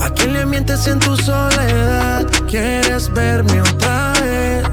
[0.00, 2.26] ¿A quién le mientes en tu soledad?
[2.46, 4.64] ¿Quieres verme otra vez?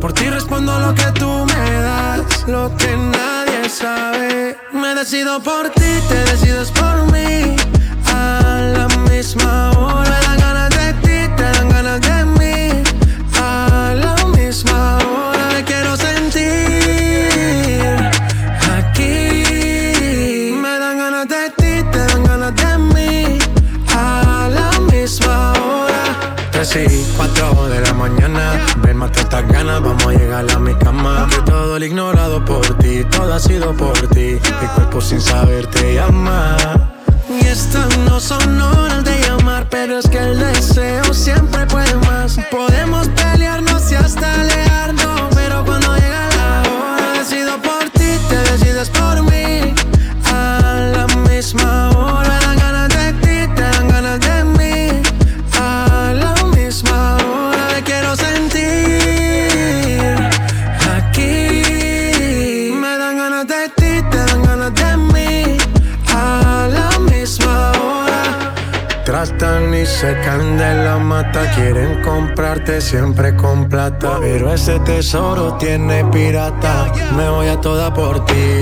[0.00, 4.56] Por ti respondo lo que tú me das, lo que nadie sabe.
[4.72, 7.56] Me decido por ti, te decides por mí.
[8.12, 10.27] A la misma hora,
[31.30, 34.38] Que todo el ignorado por ti, todo ha sido por ti.
[34.60, 36.56] Mi cuerpo sin saber te llama.
[37.28, 42.38] Y estas no son horas de llamar, pero es que el deseo siempre puede más.
[42.50, 44.67] Podemos pelearnos y hasta alejarnos,
[69.98, 74.18] Tratan y se caen de la mata, quieren comprarte siempre con plata.
[74.20, 78.60] Pero ese tesoro tiene pirata, me voy a toda por ti.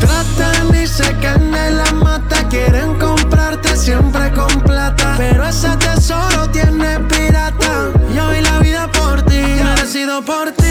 [0.00, 5.14] Tratan y se caen de la mata, quieren comprarte siempre con plata.
[5.16, 9.42] Pero ese tesoro tiene pirata, yo vi la vida por ti.
[10.26, 10.61] Por ti,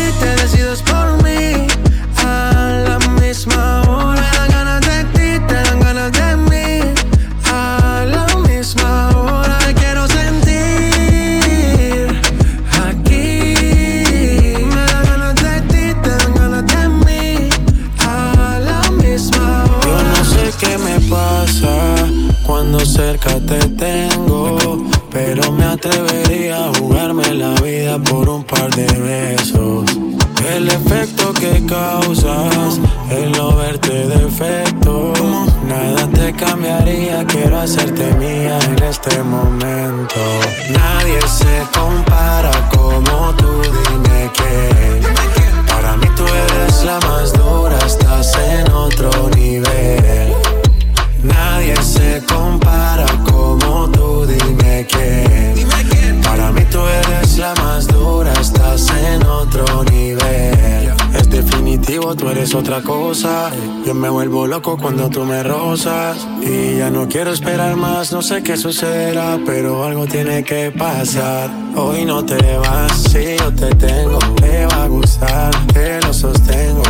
[63.86, 66.28] Yo me vuelvo loco cuando tú me rozas.
[66.42, 71.50] Y ya no quiero esperar más, no sé qué sucederá, pero algo tiene que pasar.
[71.76, 76.84] Hoy no te vas, si yo te tengo, te va a gustar, te lo sostengo.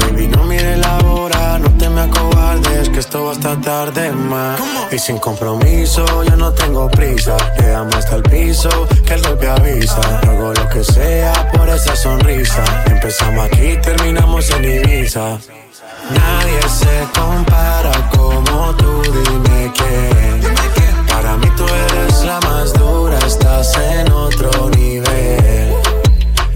[0.00, 4.58] Baby, no mire la hora, no te me acobardes, que esto va hasta tarde más.
[4.90, 7.36] Y sin compromiso, yo no tengo prisa.
[7.58, 8.70] Le damos hasta el piso,
[9.04, 10.20] que el golpe avisa.
[10.20, 12.64] Hago lo que sea por esa sonrisa.
[12.86, 15.38] Empezamos aquí, terminamos en Ibiza.
[16.10, 20.40] Nadie se compara como tú, dime quién.
[21.06, 25.74] Para mí tú eres la más dura, estás en otro nivel.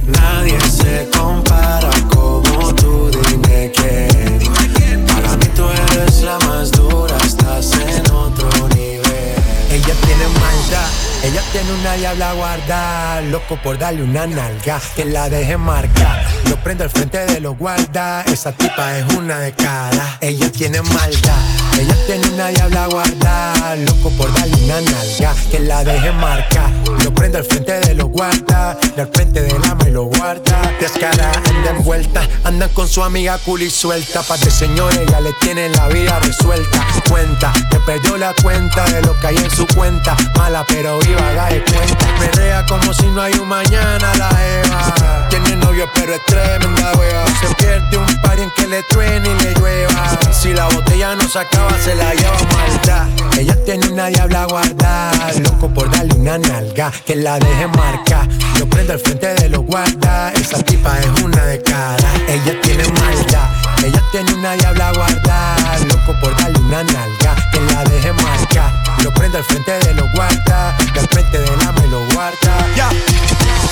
[0.07, 5.07] Nadie se compara como tú, dime quién.
[5.07, 9.35] Para mí tú eres la más dura, estás en otro nivel.
[9.71, 10.91] Ella tiene maldad,
[11.25, 16.42] ella tiene una diabla guarda, loco por darle una nalga, que la deje marcar.
[16.53, 20.19] Lo prendo al frente de los guardas, esa tipa es una de cada.
[20.21, 21.43] Ella tiene maldad,
[21.81, 26.71] ella tiene una diabla guarda, loco por darle una nalga, que la deje marcar.
[27.03, 30.61] Lo prendo al frente de los guardas, y al frente del ama y lo guarda.
[30.79, 34.21] Descara, anda envuelta, andan con su amiga cool y suelta.
[34.23, 36.87] Pa' de señor, ella le tiene la vida resuelta.
[37.09, 40.15] Cuenta, que perdió la cuenta de lo que hay en su cuenta.
[40.37, 42.07] Mala pero viva, haga de cuenta.
[42.21, 45.29] Menea como si no hay un mañana la Eva.
[45.31, 46.93] Tiene novio pero es tremenda.
[47.41, 50.19] Se pierde un par en que le truene y le llueva.
[50.33, 53.07] Si la botella no se acaba, se la lleva maldad.
[53.39, 55.33] Ella tiene una diabla guardada.
[55.43, 58.29] Loco por darle una nalga, que la deje marcar.
[58.59, 60.35] Lo prendo al frente de los guardas.
[60.35, 62.15] Esa tipa es una de cada.
[62.29, 63.49] Ella tiene maldad.
[63.85, 65.79] Ella tiene una diabla guardada.
[65.89, 68.73] Loco por darle una nalga, que la deje marcar.
[69.03, 70.75] Lo prendo al frente de los guardas.
[70.95, 72.67] Y al frente del ama y lo guarda.
[72.77, 72.91] Ya.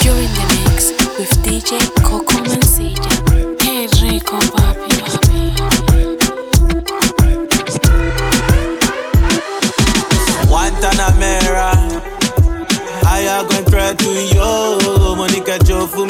[0.03, 3.13] You're in the mix with DJ Coco Mancilla.
[3.59, 4.97] Qué rico, papi,
[10.49, 11.73] Guantanamera.
[13.05, 15.15] I am going try to yo.
[15.17, 16.07] Monica Joe for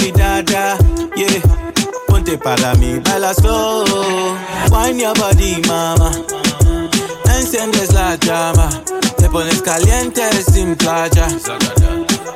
[2.06, 3.84] ponte para mí, baila slow.
[4.70, 6.12] Wine your body, mama.
[7.34, 8.68] Enciendes la llama.
[9.16, 11.26] Te pones caliente sin playa.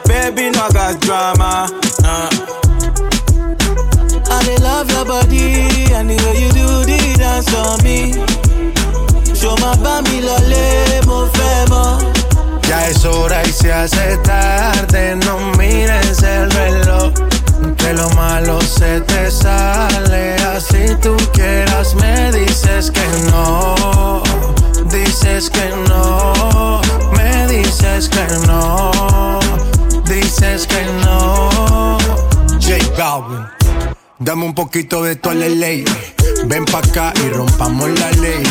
[0.07, 1.67] Baby, no hagas drama.
[2.03, 2.64] Uh.
[4.65, 8.13] Love your body and the way you do the dance on me.
[9.37, 11.25] Show my bami lole, mo.
[12.67, 17.13] Ya es hora y se hace tarde, no mires el reloj.
[17.77, 24.23] Que lo malo se te sale, así tú quieras me dices que no,
[24.91, 26.81] dices que no,
[27.17, 29.41] me dices que no,
[30.07, 31.99] dices que no.
[32.61, 33.47] J Balvin,
[34.19, 35.85] dame un poquito de tu ley
[36.47, 38.43] Ven pa' acá y rompamos la ley.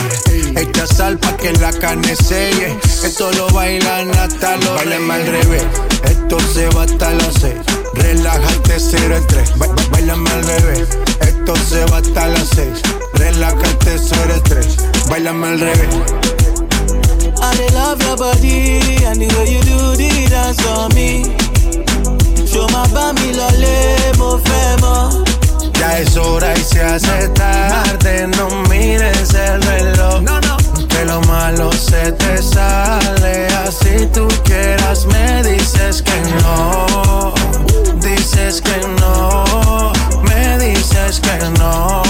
[0.56, 2.78] Echa sal pa' que la carne selle.
[3.04, 5.64] Esto lo bailan hasta los Bailen al revés.
[6.06, 7.60] Esto se va hasta las seis.
[7.94, 9.52] Relájate, cero estrés.
[9.92, 10.90] Bailame al revés.
[11.22, 12.82] Esto se va hasta las seis.
[13.14, 14.78] Relájate, cero estrés.
[15.10, 15.96] Bailame al revés.
[17.46, 21.24] I love your body and the way you do the dance on me.
[22.48, 25.33] Show my bami lo le mo.
[25.84, 30.22] Ya es hora y se hace tarde, no mires el reloj.
[30.22, 30.56] No, no.
[30.88, 37.34] Que lo malo se te sale, así tú quieras me dices que no,
[38.00, 39.92] dices que no,
[40.22, 42.03] me dices que no,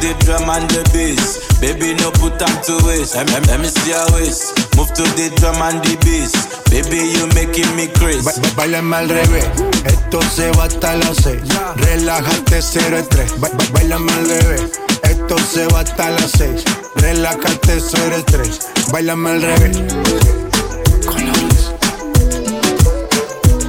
[0.00, 1.38] the drum and the bass.
[1.60, 3.14] Baby, no put time to waste.
[3.16, 4.54] Let, me see your waist.
[4.76, 6.32] Move to the drum and the bass.
[6.70, 8.22] Baby, you making me crazy.
[8.24, 9.46] Ba Bailame al revés.
[9.84, 11.42] Esto se va hasta las seis.
[11.76, 13.38] Relájate, cero estrés.
[13.40, 14.62] Ba Bailame al revés.
[15.02, 16.64] Esto se va hasta las seis.
[16.96, 18.60] Relájate, cero estrés.
[18.92, 19.76] Bailame al revés.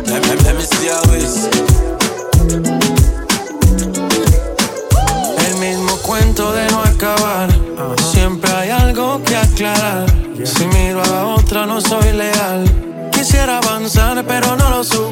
[0.06, 1.59] Let, let, let me see your waist.
[9.60, 12.64] Si miro a la otra, no soy leal.
[13.12, 15.09] Quisiera avanzar, pero no lo supera.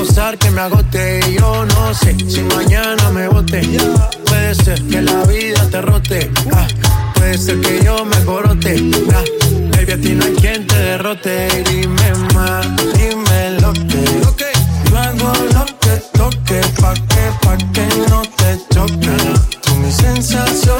[0.00, 3.60] Que me agote yo no sé si mañana me bote.
[4.24, 6.66] Puede ser que la vida te rote, ah
[7.14, 8.80] Puede ser que yo me corote.
[8.80, 9.22] Nah,
[9.76, 11.64] baby, a ti no hay quien te derrote.
[11.68, 14.02] Dime más, dime lo que.
[14.90, 16.60] Yo hago lo que toque.
[16.80, 19.16] Pa' que, pa' que no te choque.
[19.60, 20.79] Tú mi sensación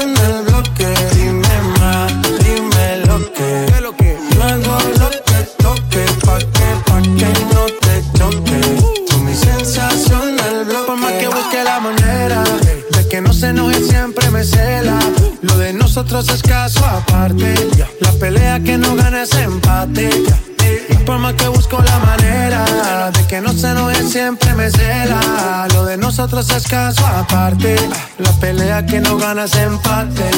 [16.21, 17.53] de nosotros es caso aparte.
[17.99, 20.09] La pelea que no gana es empate.
[20.89, 25.67] Y por más que busco la manera de que no se enoje, siempre me cela.
[25.73, 27.75] Lo de nosotros es caso aparte.
[28.19, 30.29] La pelea que no gana es empate.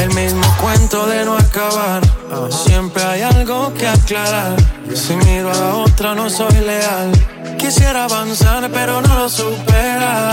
[0.00, 2.02] El mismo cuento de no acabar.
[2.50, 4.56] Siempre hay algo que aclarar.
[4.96, 7.12] Si miro a la otra, no soy leal.
[7.58, 10.30] Quisiera avanzar, pero no lo supera.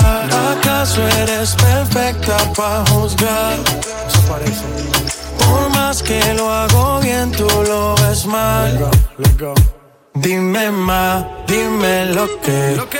[0.53, 3.57] ¿Acaso eres perfecta para juzgar?
[4.07, 4.63] Eso parece.
[5.37, 8.89] Por más que lo hago bien, tú lo ves mal.
[10.13, 12.75] Dime más, dime lo que.
[12.77, 12.99] Lo que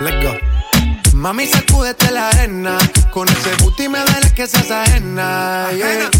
[0.00, 0.56] Let's go.
[1.14, 2.76] Mami, sacúdete la arena.
[3.10, 5.68] Con ese booty me duele que seas ajena.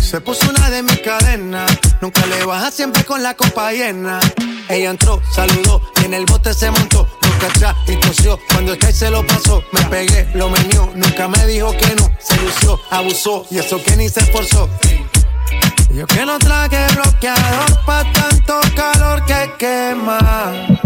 [0.01, 1.71] Se puso una de mis cadenas.
[2.01, 4.19] Nunca le baja siempre con la copa llena.
[4.69, 7.07] Ella entró, saludó y en el bote se montó.
[7.23, 8.39] Nunca atrás y tosió.
[8.51, 10.91] Cuando el se lo pasó, me pegué, lo menió.
[10.95, 12.11] Nunca me dijo que no.
[12.19, 14.71] Se lució, abusó y eso que ni se esforzó.
[15.91, 20.86] Yo que no traje bloqueador pa' tanto calor que quema.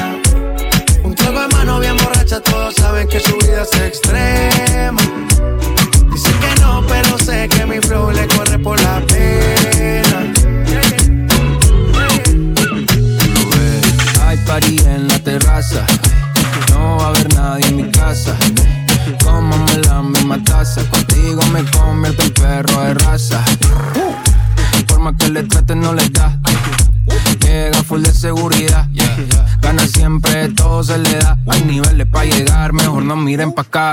[1.21, 5.01] Trago de mano bien borracha, todos saben que su vida es extrema.
[6.11, 10.33] Dice que no, pero sé que mi flow le corre por la pena.
[14.25, 15.85] Hay party en la terraza,
[16.71, 18.35] no va a haber nadie en mi casa.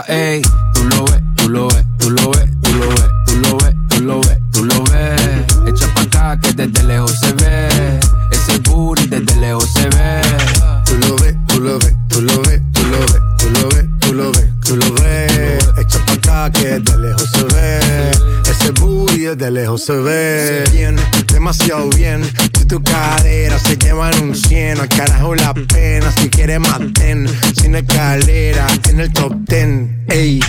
[0.08, 0.42] Ey.
[0.75, 3.75] Tú lo ves, tú lo ves, tú lo ves, tú lo ves, tú lo ves,
[3.88, 5.44] tú lo ves, tú lo ves.
[5.66, 8.00] Echa pa' acá que desde lejos se ve.
[8.30, 10.20] Ese booty desde lejos se ve.
[10.85, 13.87] Tú lo ves, tú lo ves, tú lo ves, tú lo ves, tú lo ves,
[14.00, 15.68] tú lo ves, tú lo ves.
[15.78, 17.80] Echa pa' acá que desde lejos se ve.
[18.50, 20.27] Ese booty desde lejos se ve.
[24.68, 24.80] Cien.
[24.80, 27.26] Al carajo la pena, si quieres maten.
[27.54, 30.04] Sin escalera, en el top ten.
[30.08, 30.40] Ey,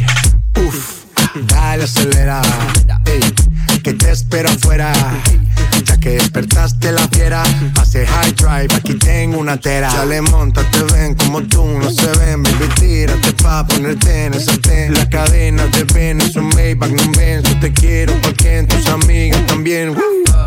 [0.55, 1.05] uff,
[1.47, 2.41] dale acelera.
[3.05, 3.21] Ey,
[3.81, 4.91] que te espero afuera.
[5.85, 7.43] Ya que despertaste la fiera,
[7.79, 9.89] hace high drive, aquí tengo una tera.
[9.91, 12.43] Ya le monta, te ven como tú no se ven.
[12.43, 14.93] Baby, tírate pa' ponerte en ese ten.
[14.93, 17.43] La cadena de ven, es un Maybach, no ven.
[17.43, 19.95] Yo te quiero porque tus amigas también.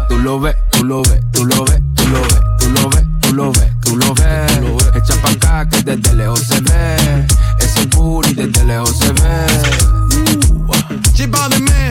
[0.09, 3.05] Tú lo ves, tú lo ves, tú lo ves, tú lo ves, tú lo ves,
[3.33, 4.53] tú lo ves, tú lo ves.
[4.95, 7.27] Echa pa' acá que desde lejos se ve.
[7.59, 9.47] Ese booty desde lejos se ve.
[11.15, 11.82] Chipado me.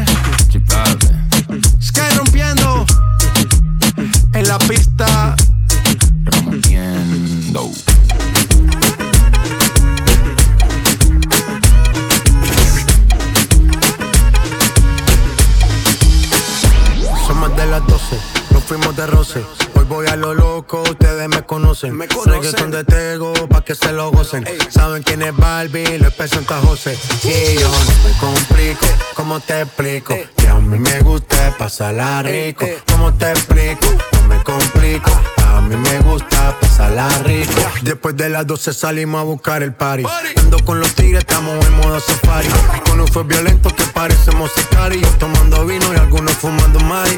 [21.82, 21.98] Conocen.
[21.98, 22.72] Me conocen.
[22.72, 24.46] de Tego, pa' que se lo gocen.
[24.70, 26.98] Saben quién es Barbie, les presenta José.
[27.24, 28.86] Y yo no me complico,
[29.16, 30.16] ¿cómo te explico?
[30.36, 32.66] Que a mí me gusta pasarla rico.
[32.92, 33.88] ¿Cómo te explico?
[34.14, 35.41] No me complico.
[35.52, 37.62] A mí me gusta pasarla rico.
[37.82, 40.04] Después de las 12 salimos a buscar el party.
[40.38, 42.48] Ando con los tigres, estamos en modo safari.
[42.86, 45.18] Con un fue violento que parecemos sicarios.
[45.20, 47.18] Tomando vino y algunos fumando mari.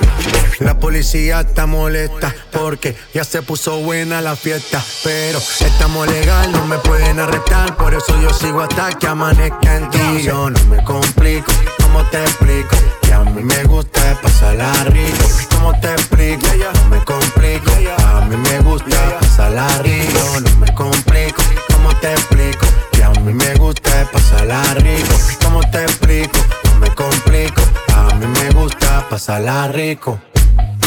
[0.59, 4.83] La policía está molesta porque ya se puso buena la fiesta.
[5.03, 7.75] Pero estamos legal, no me pueden arrestar.
[7.75, 10.23] Por eso yo sigo hasta que amanezca en ti.
[10.23, 12.75] Yo no me complico, ¿cómo te explico?
[13.01, 15.25] Que a mí me gusta pasarla rico.
[15.51, 16.47] ¿Cómo te explico?
[16.73, 17.71] No me complico.
[18.05, 20.39] A mí me gusta pasarla rico.
[20.41, 21.43] No me complico.
[21.73, 22.65] ¿Cómo te explico?
[22.91, 25.15] Que a mí me gusta pasarla rico.
[25.43, 26.39] ¿Cómo te explico?
[26.65, 27.61] No me complico.
[27.95, 30.19] A mí me gusta pasarla rico.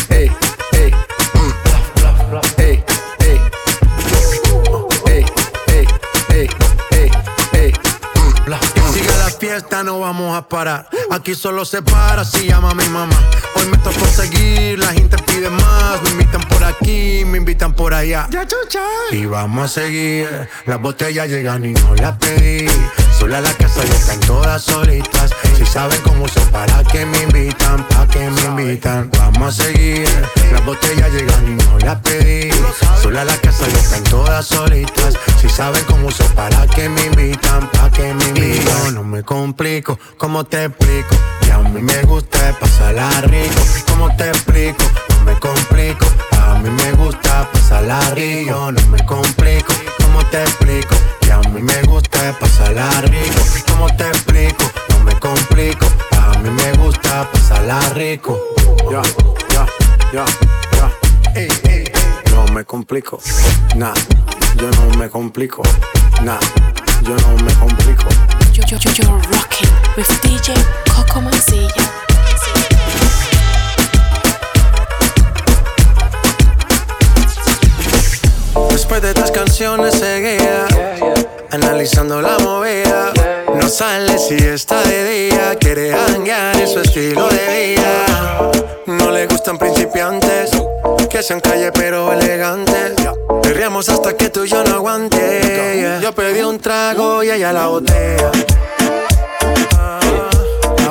[0.08, 0.30] Ey,
[0.72, 0.90] ey,
[1.34, 1.52] mm.
[2.58, 2.84] ey,
[3.20, 3.40] ey.
[5.06, 5.24] Ey,
[5.68, 6.48] ey,
[6.90, 7.10] ey,
[7.52, 7.72] ey.
[8.14, 8.50] Mm.
[8.50, 10.88] La fiesta, no vamos a parar.
[11.16, 13.18] Aquí solo se para si llama mi mamá.
[13.54, 16.02] Hoy me tocó seguir, la gente pide más.
[16.02, 18.28] Me invitan por aquí, me invitan por allá.
[19.10, 20.28] Y vamos a seguir.
[20.66, 22.66] Las botellas llegan y no las pedí.
[23.18, 25.30] Sola la casa y están todas solitas.
[25.56, 29.10] Si saben cómo se para que me invitan, pa' que me invitan.
[29.18, 30.06] Vamos a seguir.
[30.52, 32.50] Las botellas llegan y no las pedí.
[33.02, 35.14] Sola la casa y están todas solitas.
[35.40, 37.70] Si saben cómo se para que me invitan,
[38.92, 41.16] No me complico, ¿cómo te explico?
[41.42, 43.60] Que a mí me gusta pasarla rico.
[43.88, 44.84] ¿Cómo te explico?
[45.10, 46.06] No me complico.
[46.40, 48.72] A mí me gusta pasarla rico.
[48.72, 50.94] No me complico, ¿cómo te explico?
[51.20, 53.40] Que a mí me gusta pasarla rico.
[53.68, 54.64] ¿Cómo te explico?
[54.90, 55.86] No me complico.
[56.12, 58.40] A mí me gusta pasarla rico.
[58.90, 59.02] Ya,
[59.50, 59.66] ya,
[60.12, 60.24] ya,
[60.72, 60.90] ya.
[62.30, 63.18] No me complico.
[63.74, 63.94] Nah,
[64.56, 65.62] yo no me complico.
[66.22, 66.38] Nah,
[67.02, 68.06] yo no me complico.
[68.56, 70.54] Yo, yo, yo, you're rocking with DJ
[70.88, 71.92] Coco Mancilla.
[78.70, 80.66] Después de estas canciones seguía
[81.50, 83.12] analizando la movida.
[83.54, 88.52] No sale si está de día, quiere hanguear en su estilo de vida.
[88.86, 90.52] No le gustan principiantes,
[91.16, 92.92] que sean calle pero elegantes.
[93.42, 95.98] Perriamos hasta que tú y yo no aguante.
[96.02, 98.30] Yo pedí un trago y ella la botella.
[99.78, 99.98] Ah,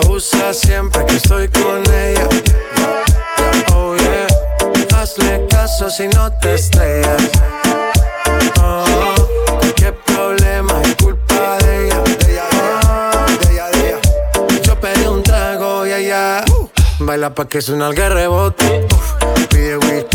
[0.01, 2.27] abusa siempre que estoy con ella.
[3.75, 7.22] Oh yeah, hazle caso si no te estrellas.
[8.63, 9.13] Oh,
[9.75, 12.03] qué problema es culpa de ella.
[13.51, 14.00] Ella.
[14.63, 16.44] Yo pedí un trago y ella
[17.00, 18.88] baila pa' que suena el rebote.
[19.50, 20.15] Pide whisky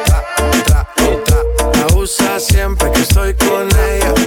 [2.01, 4.20] Abusa siempre que estoy con ella.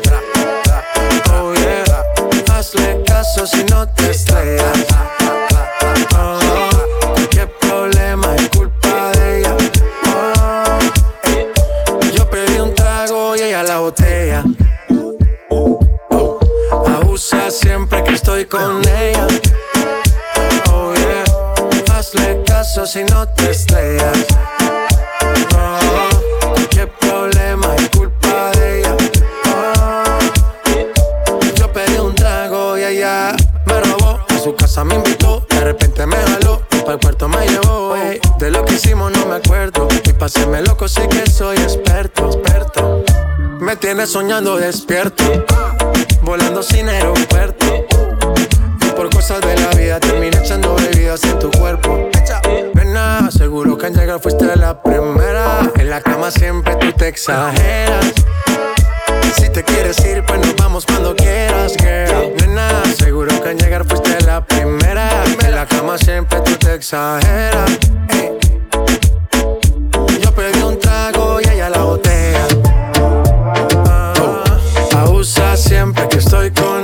[39.27, 39.89] Me acuerdo.
[40.05, 43.05] Y paséme loco, sé que soy experto, experto.
[43.61, 45.25] Me tiene soñando despierto,
[46.23, 47.87] volando sin aeropuerto.
[48.81, 52.11] Y por cosas de la vida terminé echando bebidas en tu cuerpo.
[52.75, 55.71] Nena, seguro que al llegar fuiste la primera.
[55.77, 58.13] En la cama siempre tú te exageras.
[59.37, 62.35] Si te quieres ir, pues nos vamos cuando quieras, girl.
[62.41, 65.09] Nena, seguro que al llegar fuiste la primera.
[65.45, 67.79] En la cama siempre tú te exageras.
[76.15, 76.84] Que estoy con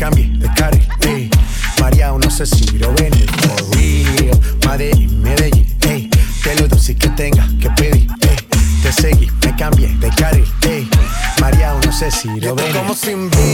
[0.00, 1.28] cambié de carril, eh.
[1.78, 4.40] María, no sé si lo ven, for real.
[4.64, 6.08] Madrid, Medellín, eh.
[6.42, 8.06] Que lo dulce que tenga que pedir.
[8.82, 10.88] Te seguí, me cambié de carril, eh.
[11.38, 12.72] María, no sé si lo ven.
[12.72, 13.49] como sin vid,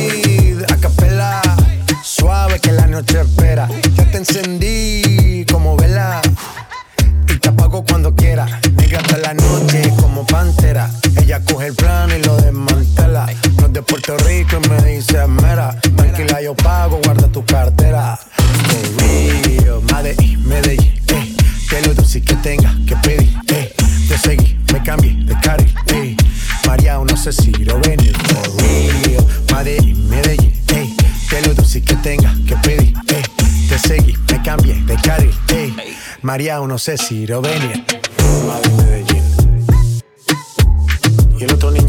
[24.77, 26.17] me cambié de carril, eh.
[26.67, 29.27] María, no sé si lo ven, for real.
[29.51, 30.95] Madrid, Medellín, eh.
[31.31, 33.23] Que lo dulce que tenga que pedir, eh.
[33.69, 35.73] Te seguí, me cambié de carril, eh.
[36.23, 37.85] María, no sé si lo ven,
[38.77, 39.23] Medellín.
[41.39, 41.86] y el otro niño